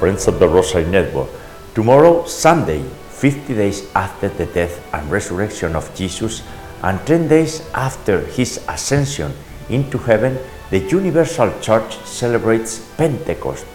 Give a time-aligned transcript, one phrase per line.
[0.00, 1.28] friends of the Rosary Network.
[1.74, 6.42] Tomorrow, Sunday, 50 days after the death and resurrection of Jesus,
[6.82, 9.30] and 10 days after his ascension
[9.68, 10.38] into heaven,
[10.70, 13.66] the Universal Church celebrates Pentecost,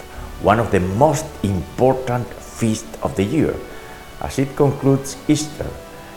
[0.42, 3.54] one of the most important feasts of the year,
[4.22, 5.70] as it concludes Easter.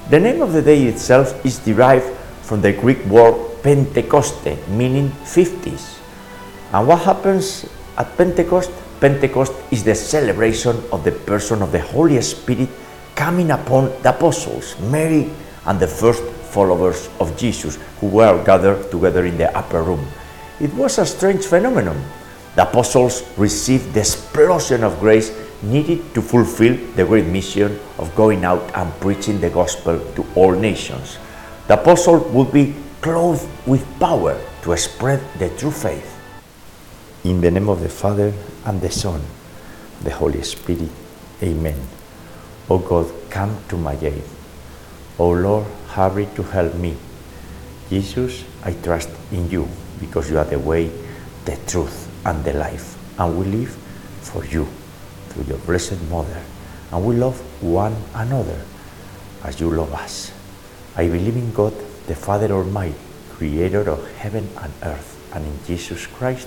[0.08, 2.08] The name of the day itself is derived
[2.40, 5.98] from the Greek word Pentecoste, meaning 50s.
[6.72, 8.72] And what happens at Pentecost?
[9.00, 12.68] Pentecost is the celebration of the person of the Holy Spirit
[13.14, 15.30] coming upon the apostles, Mary,
[15.66, 20.04] and the first followers of Jesus who were gathered together in the upper room.
[20.60, 22.02] It was a strange phenomenon.
[22.56, 25.30] The apostles received the explosion of grace
[25.62, 30.52] needed to fulfill the great mission of going out and preaching the gospel to all
[30.52, 31.18] nations.
[31.68, 36.17] The apostle would be clothed with power to spread the true faith.
[37.24, 38.32] In the name of the Father,
[38.64, 39.20] and the Son,
[40.04, 40.88] the Holy Spirit.
[41.42, 41.76] Amen.
[42.70, 44.22] O God, come to my aid.
[45.18, 46.96] O Lord, hurry to help me.
[47.90, 49.66] Jesus, I trust in you
[49.98, 50.92] because you are the way,
[51.44, 52.96] the truth, and the life.
[53.18, 53.74] And we live
[54.22, 54.68] for you
[55.30, 56.40] through your Blessed Mother.
[56.92, 58.60] And we love one another
[59.42, 60.30] as you love us.
[60.94, 61.74] I believe in God,
[62.06, 62.94] the Father Almighty,
[63.32, 66.46] creator of heaven and earth, and in Jesus Christ,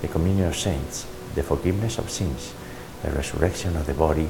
[0.00, 2.54] the communion of saints, the forgiveness of sins,
[3.02, 4.28] the resurrection of the body,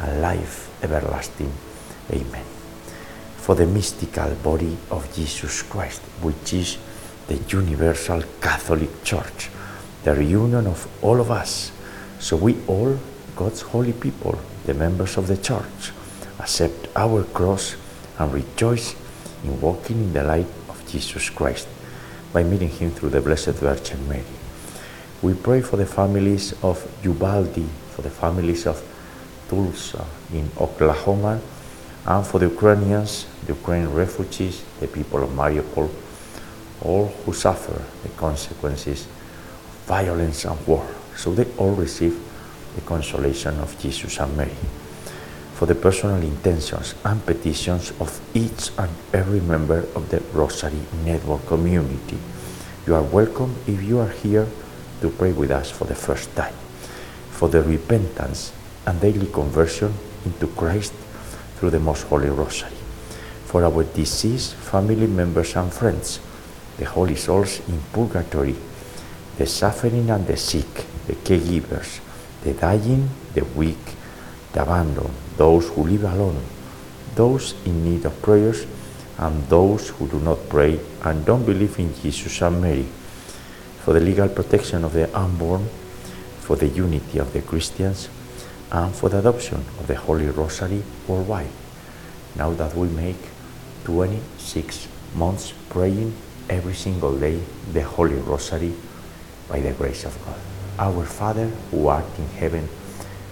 [0.00, 1.52] and life everlasting.
[2.12, 2.44] Amen.
[3.36, 6.78] For the mystical body of Jesus Christ, which is
[7.26, 9.50] the universal Catholic Church,
[10.02, 11.72] the reunion of all of us,
[12.18, 12.98] so we all,
[13.36, 15.92] God's holy people, the members of the Church,
[16.38, 17.76] accept our cross
[18.18, 18.94] and rejoice
[19.44, 21.68] in walking in the light of Jesus Christ
[22.32, 24.33] by meeting Him through the Blessed Virgin Mary.
[25.24, 27.64] We pray for the families of Uvalde,
[27.96, 28.84] for the families of
[29.48, 30.04] Tulsa
[30.34, 31.40] in Oklahoma,
[32.04, 35.88] and for the Ukrainians, the Ukrainian refugees, the people of Mariupol,
[36.82, 40.86] all who suffer the consequences of violence and war,
[41.16, 42.20] so they all receive
[42.74, 44.60] the consolation of Jesus and Mary.
[45.54, 51.46] For the personal intentions and petitions of each and every member of the Rosary Network
[51.46, 52.18] community.
[52.86, 54.46] You are welcome if you are here
[55.04, 56.56] to pray with us for the first time.
[57.28, 58.52] For the repentance
[58.86, 59.92] and daily conversion
[60.24, 60.94] into Christ
[61.56, 62.72] through the Most Holy Rosary.
[63.44, 66.20] For our deceased family members and friends,
[66.78, 68.56] the holy souls in purgatory,
[69.36, 72.00] the suffering and the sick, the caregivers,
[72.42, 73.84] the dying, the weak,
[74.52, 76.40] the abandoned, those who live alone,
[77.14, 78.66] those in need of prayers,
[79.18, 82.86] and those who do not pray and don't believe in Jesus and Mary,
[83.84, 85.68] for the legal protection of the unborn,
[86.40, 88.08] for the unity of the Christians,
[88.72, 91.50] and for the adoption of the Holy Rosary worldwide.
[92.34, 93.20] Now that we make
[93.84, 96.14] 26 months praying
[96.48, 97.40] every single day
[97.72, 98.72] the Holy Rosary
[99.48, 100.40] by the grace of God.
[100.78, 102.68] Our Father who art in heaven,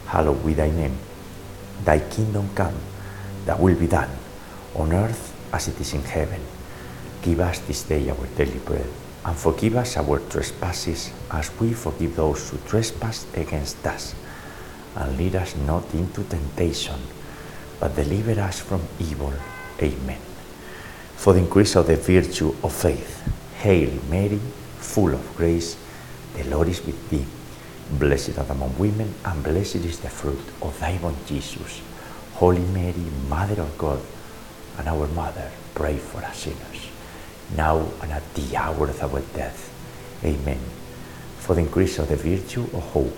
[0.06, 0.96] hallowed be thy name.
[1.84, 2.76] Thy kingdom come,
[3.46, 4.10] thy will be done,
[4.74, 6.40] on earth as it is in heaven.
[7.22, 8.86] Give us this day our daily bread,
[9.24, 14.14] and forgive us our trespasses as we forgive those who trespass against us.
[14.96, 17.00] And lead us not into temptation,
[17.80, 19.32] but deliver us from evil.
[19.80, 20.18] Amen.
[21.16, 23.22] For the increase of the virtue of faith,
[23.60, 24.40] Hail Mary,
[24.78, 25.76] full of grace,
[26.34, 27.24] the Lord is with thee.
[27.98, 31.80] Blessed art among women, and blessed is the fruit of thy womb, Jesus.
[32.34, 34.00] Holy Mary, Mother of God,
[34.78, 36.88] and our Mother, pray for us sinners,
[37.56, 39.70] now and at the hour of our death.
[40.24, 40.60] Amen.
[41.38, 43.16] For the increase of the virtue of hope,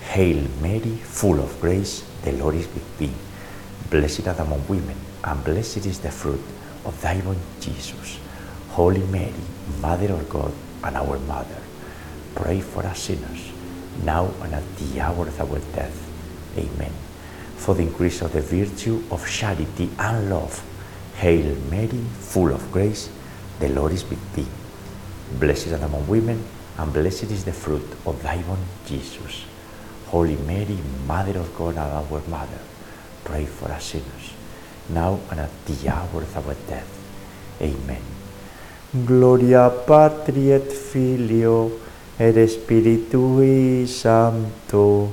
[0.00, 3.12] Hail Mary, full of grace, the Lord is with thee.
[3.90, 6.40] Blessed art among women, and blessed is the fruit
[6.84, 8.18] of thy womb, Jesus.
[8.70, 9.32] Holy Mary,
[9.80, 10.52] Mother of God,
[10.84, 11.60] and our Mother,
[12.34, 13.52] pray for us sinners,
[14.04, 15.98] now and at the hour of our death.
[16.56, 16.92] Amen.
[17.56, 20.62] For the increase of the virtue of charity and love,
[21.16, 23.10] Hail Mary, full of grace,
[23.60, 24.46] The Lord is with thee.
[25.38, 26.44] Blessed art among women,
[26.78, 29.44] and blessed is the fruit of thy womb, Jesus.
[30.06, 32.62] Holy Mary, Mother of God and our Mother,
[33.24, 34.32] pray for us sinners,
[34.88, 36.88] now and at the hour of our death.
[37.60, 38.00] Amen.
[39.04, 41.70] Gloria Patri et Filio
[42.18, 45.12] et Spiritui Sancto,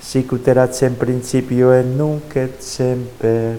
[0.00, 3.58] sicut erat in principio et nunc et semper,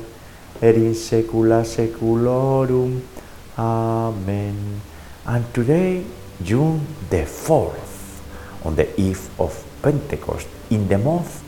[0.60, 3.13] et in saecula saeculorum.
[3.58, 4.82] Amen.
[5.26, 6.04] And today,
[6.44, 8.20] June the 4th,
[8.66, 11.44] on the eve of Pentecost, in the month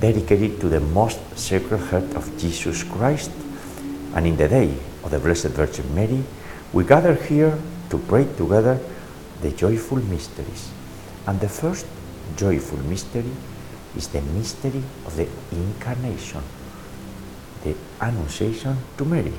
[0.00, 3.30] dedicated to the most sacred heart of Jesus Christ,
[4.14, 4.74] and in the day
[5.04, 6.24] of the Blessed Virgin Mary,
[6.72, 7.56] we gather here
[7.90, 8.80] to pray together
[9.42, 10.70] the joyful mysteries.
[11.28, 11.86] And the first
[12.36, 13.30] joyful mystery
[13.96, 16.42] is the mystery of the Incarnation,
[17.62, 19.34] the Annunciation to Mary,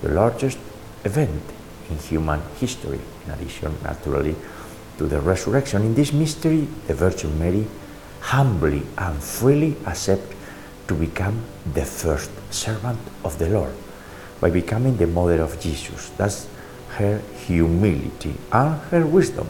[0.00, 0.58] the largest
[1.04, 1.42] event
[1.90, 4.34] in human history, in addition, naturally,
[4.98, 5.82] to the resurrection.
[5.82, 7.66] In this mystery, the Virgin Mary
[8.20, 10.32] humbly and freely accept
[10.88, 13.74] to become the first servant of the Lord
[14.40, 16.10] by becoming the mother of Jesus.
[16.16, 16.48] That's
[16.96, 19.48] her humility and her wisdom.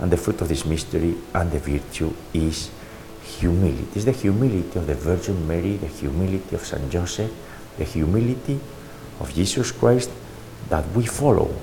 [0.00, 2.70] And the fruit of this mystery and the virtue is
[3.22, 3.86] humility.
[3.94, 7.32] It's the humility of the Virgin Mary, the humility of Saint Joseph,
[7.78, 8.60] the humility
[9.20, 10.10] of Jesus Christ
[10.68, 11.54] that we follow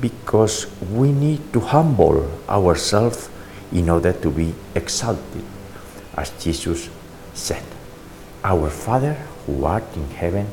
[0.00, 3.30] because we need to humble ourselves
[3.72, 5.44] in order to be exalted.
[6.16, 6.88] As Jesus
[7.34, 7.64] said,
[8.44, 9.14] Our Father
[9.46, 10.46] who art in heaven,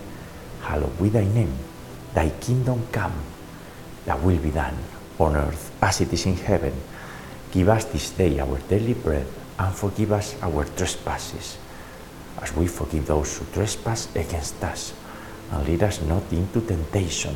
[0.62, 1.54] hallowed be thy name.
[2.14, 3.14] Thy kingdom come,
[4.06, 4.78] thy will be done
[5.20, 6.74] on earth as it is in heaven.
[7.52, 9.28] Give us this day our daily bread
[9.60, 11.58] and forgive us our trespasses,
[12.42, 14.94] as we forgive those who trespass against us.
[15.52, 17.36] And lead us not into temptation,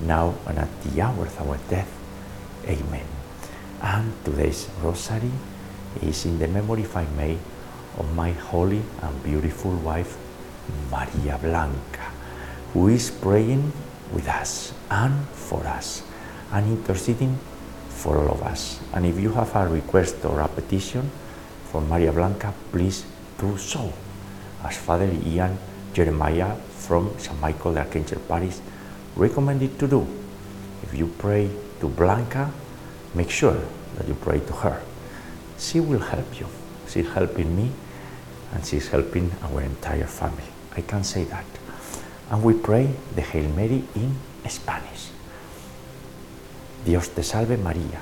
[0.00, 1.90] now and at the hour of our death.
[2.66, 3.06] Amen.
[3.82, 5.30] And today's rosary
[6.00, 7.36] is in the memory, if I may,
[7.98, 10.16] of my holy and beautiful wife,
[10.90, 12.08] Maria Blanca,
[12.72, 13.72] who is praying
[14.12, 16.02] with us and for us
[16.52, 17.38] and interceding
[17.88, 18.80] for all of us.
[18.94, 21.10] And if you have a request or a petition
[21.70, 23.04] for Maria Blanca, please
[23.38, 23.92] do so.
[24.64, 25.58] As Father Ian
[25.92, 27.38] Jeremiah from St.
[27.40, 28.56] Michael the Archangel Parish
[29.16, 30.06] recommended to do.
[30.82, 31.50] If you pray
[31.80, 32.50] to Blanca,
[33.14, 33.60] make sure
[33.96, 34.82] that you pray to her.
[35.58, 36.46] She will help you.
[36.88, 37.70] She's helping me
[38.54, 40.44] and she's helping our entire family.
[40.76, 41.44] I can say that.
[42.30, 44.16] And we pray the Hail Mary in
[44.48, 45.10] Spanish.
[46.84, 48.00] Dios te salve María,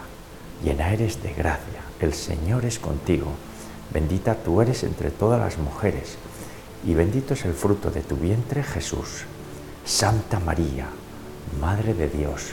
[0.65, 3.33] llena eres de gracia, el Señor es contigo,
[3.93, 6.17] bendita tú eres entre todas las mujeres,
[6.87, 9.25] y bendito es el fruto de tu vientre Jesús.
[9.85, 10.87] Santa María,
[11.59, 12.53] Madre de Dios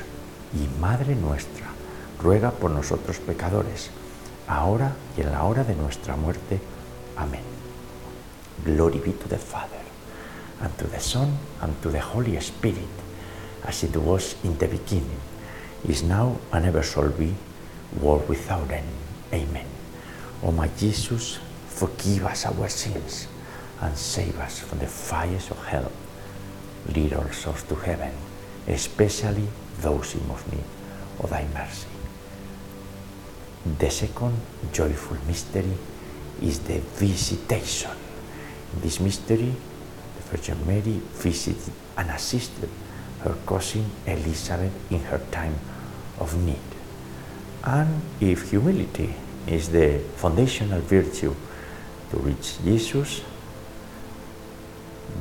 [0.53, 1.67] y Madre nuestra,
[2.21, 3.91] ruega por nosotros pecadores,
[4.47, 6.59] ahora y en la hora de nuestra muerte.
[7.15, 7.43] Amén.
[8.65, 9.83] Glory be to the Father,
[10.61, 11.29] and to the Son,
[11.61, 12.89] and to the Holy Spirit,
[13.65, 15.19] as it was in the beginning,
[15.87, 17.35] is now, and ever shall be,
[18.01, 18.87] world without end.
[19.31, 19.67] Amen.
[20.43, 23.27] O my Jesus, forgive us our sins,
[23.81, 25.91] and save us from the fires of hell.
[26.93, 28.11] Lead all souls to heaven,
[28.67, 29.47] especially
[29.81, 30.63] those in most need
[31.19, 31.87] of thy mercy.
[33.79, 34.39] The second
[34.71, 35.77] joyful mystery
[36.41, 37.91] is the visitation.
[38.73, 39.53] In this mystery,
[40.15, 42.69] the Virgin Mary visited and assisted
[43.21, 45.55] her cousin Elizabeth in her time
[46.19, 46.59] of need.
[47.63, 49.13] And if humility
[49.47, 51.35] is the foundational virtue
[52.11, 53.21] to reach Jesus,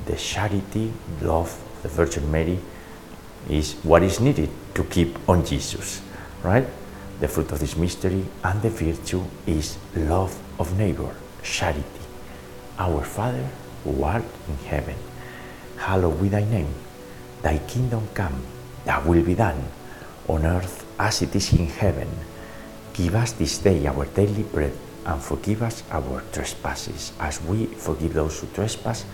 [0.05, 2.59] the charity, love of the Virgin Mary
[3.49, 6.03] is what is needed to keep on Jesus,
[6.43, 6.67] right?
[7.21, 11.85] The fruit of this mystery and the virtue is love of neighbor, charity.
[12.79, 13.49] Our Father
[13.85, 14.97] who art in heaven,
[15.79, 16.75] hallowed be thy name.
[17.43, 18.43] Thy kingdom come,
[18.85, 19.63] thy will be done,
[20.29, 22.09] on earth as it is in heaven.
[22.93, 24.73] Give us this day our daily bread,
[25.05, 29.05] and forgive us our trespasses, as we forgive those who trespass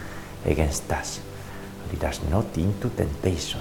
[0.45, 1.21] against us.
[1.93, 3.61] Lead us not into temptation,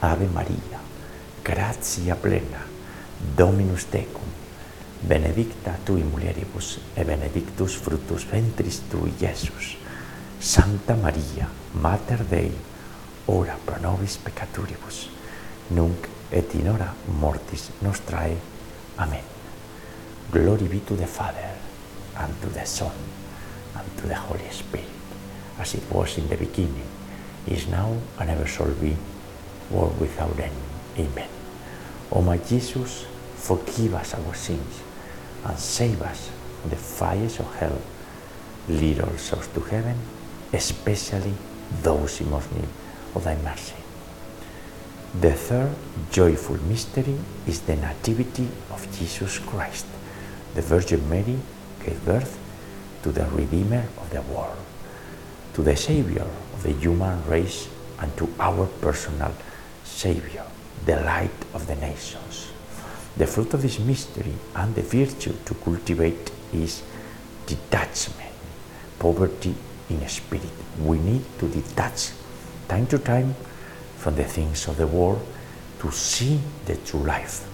[0.00, 0.80] Ave Maria,
[1.44, 2.64] gratia plena,
[3.36, 4.28] Dominus tecum,
[5.02, 9.76] benedicta tui mulieribus, et benedictus fructus ventris tui, Iesus.
[10.40, 12.50] Santa Maria, Mater Dei,
[13.26, 15.10] ora pro nobis peccaturibus,
[15.70, 18.38] nunc et in hora mortis nostrae.
[18.96, 19.24] Amen.
[20.32, 21.52] Glory be to the Father,
[22.16, 22.96] and to the Son,
[23.76, 24.86] and to the Holy Spirit,
[25.58, 26.88] as it was in the beginning,
[27.46, 28.96] is now, and ever shall be,
[29.70, 30.54] world without end.
[30.98, 31.28] Amen.
[32.12, 34.82] O my Jesus, forgive us our sins,
[35.44, 37.80] and save us from the fires of hell.
[38.68, 39.96] Lead all souls to heaven,
[40.52, 41.34] especially
[41.82, 42.68] those in most need
[43.14, 43.74] of thy mercy.
[45.20, 45.74] The third
[46.12, 49.86] joyful mystery is the Nativity of Jesus Christ.
[50.54, 51.38] The Virgin Mary
[51.84, 52.38] gave birth
[53.02, 54.58] to the Redeemer of the world,
[55.54, 59.32] to the Savior of the human race, and to our personal
[59.90, 60.44] Savior,
[60.86, 62.52] the light of the nations.
[63.16, 66.82] The fruit of this mystery and the virtue to cultivate is
[67.46, 68.32] detachment,
[68.98, 69.54] poverty
[69.90, 70.48] in spirit.
[70.80, 72.12] We need to detach
[72.68, 73.34] time to time
[73.98, 75.20] from the things of the world
[75.80, 77.46] to see the true life,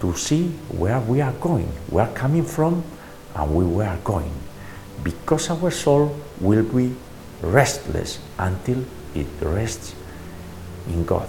[0.00, 2.82] to see where we are going, where coming from,
[3.34, 4.32] and where we are going.
[5.04, 6.96] Because our soul will be
[7.42, 8.82] restless until
[9.14, 9.94] it rests
[10.88, 11.28] in God,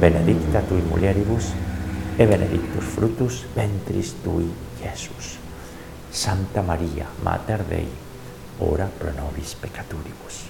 [0.00, 1.52] benedicta tui mulieribus,
[2.16, 4.50] e benedictus fructus ventris tui,
[4.82, 5.38] Iesus.
[6.10, 7.88] Santa Maria, Mater Dei,
[8.58, 10.44] ora pro nobis peccaturibus,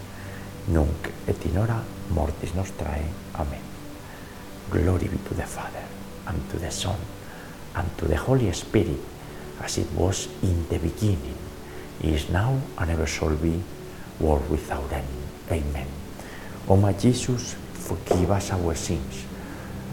[0.66, 3.04] nunc et in hora mortis nostrae.
[3.32, 3.60] Amen.
[4.70, 5.84] Glory be to the Father,
[6.26, 6.98] and to the Son,
[7.74, 9.00] and to the Holy Spirit,
[9.62, 11.38] as it was in the beginning,
[12.02, 13.62] is now, and ever shall be,
[14.20, 15.08] world without end.
[15.50, 15.86] Amen.
[16.68, 19.24] O my Jesus, forgive us our sins,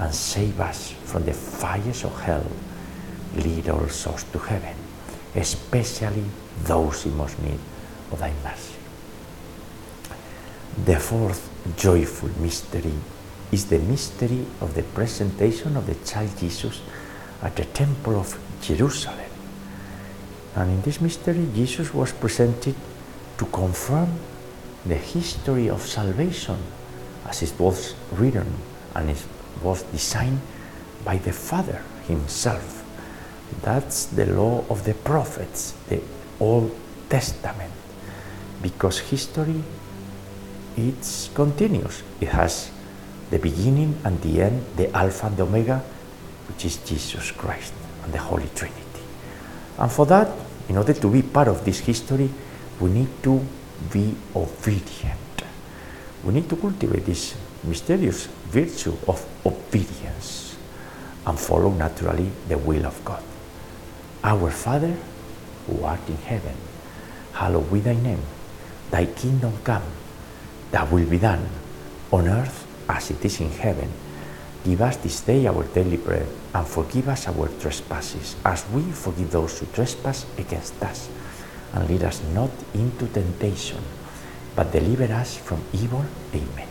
[0.01, 2.45] and save us from the fires of hell.
[3.35, 4.75] Lead all souls to heaven,
[5.35, 6.25] especially
[6.63, 7.59] those in most need
[8.11, 8.75] of thy mercy.
[10.85, 12.93] The fourth joyful mystery
[13.51, 16.81] is the mystery of the presentation of the child Jesus
[17.43, 19.19] at the temple of Jerusalem.
[20.55, 22.75] And in this mystery, Jesus was presented
[23.37, 24.09] to confirm
[24.83, 26.57] the history of salvation
[27.27, 28.51] as it was written
[28.95, 29.23] and it
[29.63, 30.41] was designed
[31.03, 32.83] by the Father Himself.
[33.61, 36.01] That's the law of the prophets, the
[36.39, 36.75] Old
[37.09, 37.73] Testament,
[38.61, 39.61] because history
[40.77, 42.03] it's continuous.
[42.21, 42.71] It has
[43.29, 45.83] the beginning and the end, the Alpha and the Omega,
[46.47, 49.03] which is Jesus Christ and the Holy Trinity.
[49.77, 50.29] And for that,
[50.69, 52.29] in order to be part of this history,
[52.79, 53.41] we need to
[53.91, 55.17] be obedient.
[56.23, 60.57] We need to cultivate this mysterious virtue of obedience
[61.25, 63.23] and follow naturally the will of God.
[64.23, 64.95] Our Father,
[65.67, 66.55] who art in heaven,
[67.33, 68.21] hallowed be thy name.
[68.89, 69.83] Thy kingdom come,
[70.71, 71.47] thy will be done,
[72.11, 73.89] on earth as it is in heaven.
[74.63, 79.31] Give us this day our daily bread, and forgive us our trespasses, as we forgive
[79.31, 81.09] those who trespass against us.
[81.73, 83.81] And lead us not into temptation,
[84.55, 86.05] but deliver us from evil.
[86.35, 86.70] Amen.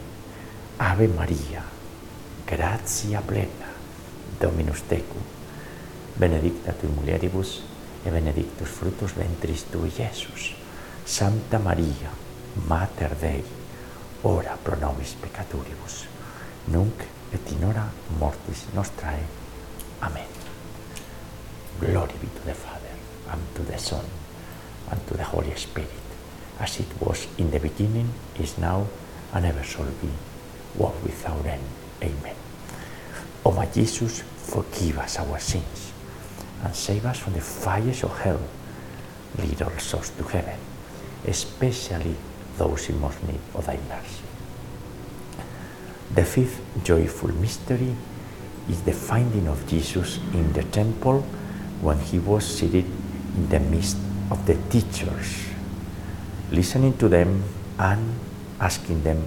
[0.81, 1.61] Ave Maria,
[2.43, 3.69] gratia plena,
[4.39, 5.21] Dominus tecum,
[6.17, 7.61] benedicta tu mulieribus,
[8.03, 10.55] e benedictus fructus ventris tui, Iesus.
[11.05, 12.09] Santa Maria,
[12.65, 13.43] Mater Dei,
[14.23, 16.07] ora pro nobis peccatoribus,
[16.65, 17.85] nunc et in hora
[18.17, 19.21] mortis nostrae.
[20.01, 20.25] Amen.
[21.79, 22.97] Glory be to the Father,
[23.29, 24.05] and to the Son,
[24.89, 26.05] and to the Holy Spirit,
[26.59, 28.87] as it was in the beginning, is now,
[29.31, 30.09] and ever shall be,
[30.75, 31.63] world without end.
[32.01, 32.35] Amen.
[33.45, 35.91] Oh, o my Jesus, forgive us our sins,
[36.63, 38.41] and save us from the fires of hell.
[39.37, 40.57] Lead all souls to heaven,
[41.25, 42.15] especially
[42.57, 44.23] those in most need of thy mercy.
[46.13, 47.95] The fifth joyful mystery
[48.69, 51.21] is the finding of Jesus in the temple
[51.81, 52.85] when he was seated
[53.35, 53.97] in the midst
[54.29, 55.47] of the teachers,
[56.51, 57.43] listening to them
[57.79, 58.19] and
[58.59, 59.25] asking them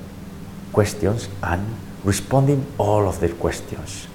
[0.74, 1.64] questions and
[2.02, 4.08] responding all of their questions.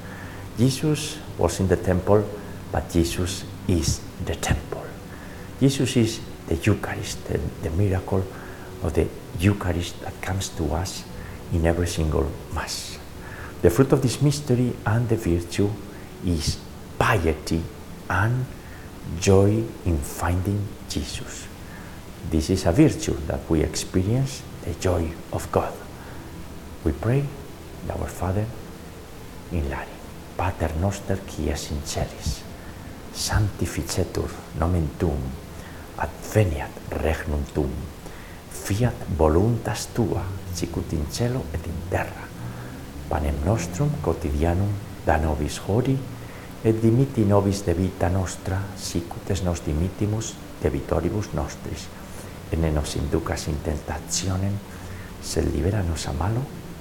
[0.58, 2.28] Jesus was in the temple,
[2.72, 4.84] but Jesus is the temple.
[5.60, 8.24] Jesus is the Eucharist, the, the miracle
[8.84, 9.08] of the
[9.40, 11.04] Eucharist that comes to us
[11.54, 13.00] in every single Mass.
[13.62, 15.70] The fruit of this mystery and the virtue
[16.26, 16.60] is
[16.98, 17.62] piety
[18.10, 18.46] and
[19.20, 21.48] joy in finding Jesus.
[22.30, 25.74] This is a virtue that we experience, the joy of God.
[26.86, 27.24] We pray,
[27.92, 28.46] our Father,
[29.52, 29.92] in Lari,
[30.38, 32.40] Pater Noster, qui es in celis,
[33.14, 35.20] sanctificetur nomen Tuum,
[35.98, 36.72] adveniat
[37.04, 37.74] regnum Tuum,
[38.52, 42.24] fiat voluntas Tua, sicut in cielo et in terra,
[43.10, 44.72] panem nostrum quotidianum
[45.06, 45.98] da nobis hori,
[46.64, 50.32] et dimiti nobis de vita nostra, sicut es nos dimitimus
[50.64, 51.90] debitoribus nostris,
[52.52, 54.56] et ne nos inducas in tentationem,
[55.22, 56.46] sed libera nos a malo,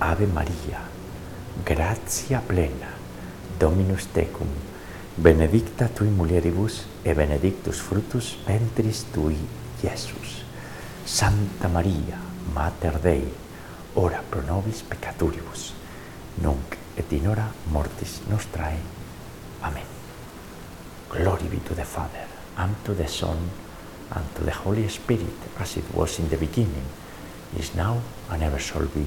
[0.00, 0.80] Ave Maria,
[1.64, 2.94] gratia plena,
[3.58, 4.46] Dominus tecum,
[5.16, 9.36] benedicta tui mulieribus, et benedictus fructus ventris tui,
[9.82, 10.44] Iesus.
[11.04, 12.18] Santa Maria,
[12.54, 13.24] Mater Dei,
[13.94, 15.72] ora pro nobis peccatoribus,
[16.42, 18.78] nunc et in hora mortis nostrae.
[19.62, 19.86] Amen.
[21.10, 23.50] Glory be to the Father, and to the Son,
[24.14, 26.86] and to the Holy Spirit, as it was in the beginning,
[27.58, 27.98] is now,
[28.30, 29.06] and ever shall be,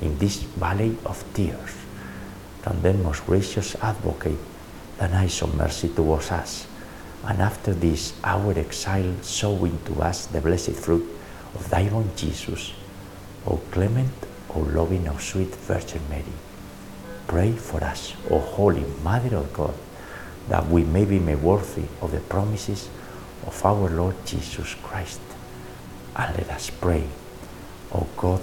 [0.00, 1.76] in this valley of tears.
[2.62, 4.38] From then, most gracious advocate,
[4.98, 6.66] thine eyes of mercy towards us,
[7.24, 11.06] and after this our exile, showing to us the blessed fruit
[11.54, 12.72] of thy own Jesus.
[13.46, 14.12] O clement,
[14.54, 16.36] O loving, O sweet Virgin Mary,
[17.26, 19.74] pray for us, O Holy Mother of God,
[20.48, 22.88] that we may be made worthy of the promises
[23.46, 25.20] of our Lord Jesus Christ.
[26.16, 27.06] And let us pray,
[27.94, 28.42] O God,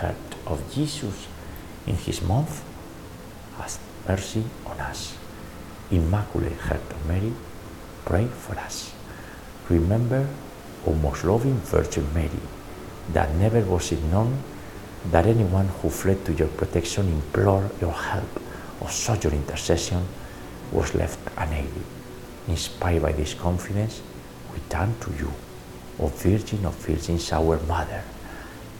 [0.00, 1.28] Heart of Jesus,
[1.86, 2.64] in his mouth,
[3.58, 5.14] has mercy on us.
[5.90, 7.32] Immaculate Heart of Mary,
[8.06, 8.94] pray for us.
[9.68, 10.26] Remember,
[10.86, 12.40] O most loving Virgin Mary,
[13.12, 14.42] that never was it known
[15.10, 18.40] that anyone who fled to your protection, implored your help,
[18.80, 20.02] or sought your intercession,
[20.72, 21.84] was left unaided.
[22.48, 24.00] Inspired by this confidence,
[24.52, 25.30] we turn to you,
[25.98, 28.02] O Virgin of Virgins, our Mother,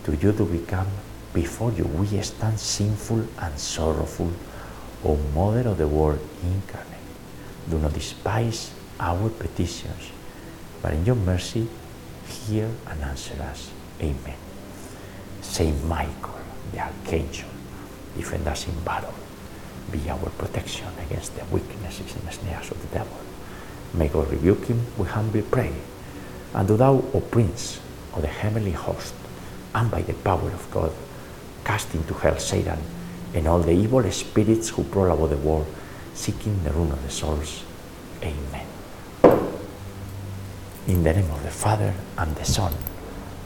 [0.04, 0.88] to you do we come,
[1.32, 4.32] before you we stand sinful and sorrowful,
[5.04, 6.86] O Mother of the Word incarnate.
[7.68, 10.10] Do not despise our petitions,
[10.82, 11.68] but in your mercy
[12.26, 13.70] hear and answer us.
[14.00, 14.36] Amen.
[15.40, 16.40] Saint Michael,
[16.72, 17.48] the Archangel,
[18.16, 19.14] defend us in battle.
[19.90, 23.16] Be our protection against the weaknesses and snares of the devil.
[23.94, 25.72] May God rebuke him, we humbly pray.
[26.54, 27.80] And do thou, O Prince
[28.14, 29.14] of the heavenly host,
[29.74, 30.92] and by the power of God,
[31.70, 32.80] cast into hell Satan
[33.32, 35.66] and all the evil spirits who prowl about the world,
[36.14, 37.62] seeking the ruin of the souls.
[38.22, 38.66] Amen.
[40.88, 42.74] In the name of the Father, and the Son,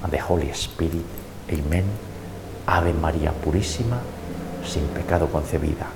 [0.02, 1.04] and the Holy Spirit.
[1.50, 1.84] Amen.
[2.66, 4.00] Ave María Purísima,
[4.64, 5.88] sin pecado concebida.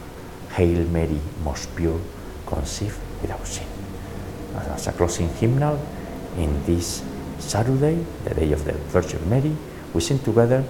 [0.54, 1.98] Hail Mary, most pure,
[2.46, 3.66] conceived without sin.
[4.54, 5.80] As a closing hymnal,
[6.36, 7.02] in this
[7.38, 9.56] Saturday, the day of the Virgin Mary,
[9.94, 10.62] we sing together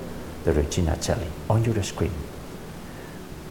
[0.48, 2.12] the Regina Celli on your screen.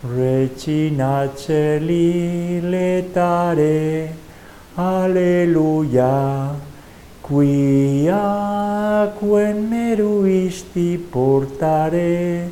[0.02, 4.16] Regina Celli letare,
[4.76, 6.56] Alleluia,
[7.22, 12.52] quia quem meruisti portare,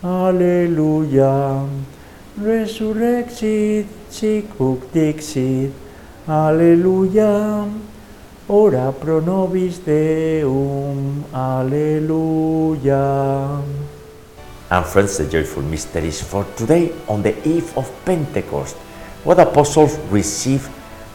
[0.00, 1.64] Alleluia,
[2.40, 5.72] resurrexit, sic ut dixit,
[6.26, 7.66] Alleluia,
[8.46, 13.02] ora pro nobis Deum, Alleluia.
[14.72, 18.74] And friends, the joyful mysteries for today on the eve of Pentecost,
[19.22, 20.70] what apostles received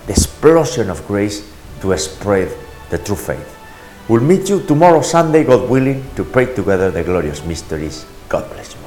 [0.05, 1.41] the explosion of grace
[1.81, 2.55] to spread
[2.91, 3.57] the true faith.
[4.07, 8.05] We'll meet you tomorrow, Sunday, God willing, to pray together the glorious mysteries.
[8.29, 8.86] God bless you.